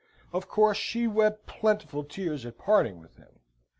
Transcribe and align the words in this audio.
Of 0.33 0.47
course, 0.47 0.79
she 0.79 1.05
wept 1.05 1.45
plentiful 1.45 2.03
tears 2.03 2.43
at 2.47 2.57
parting 2.57 2.99
with 3.01 3.17
him. 3.17 3.37